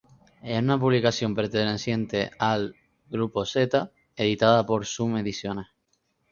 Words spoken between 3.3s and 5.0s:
Zeta, editada por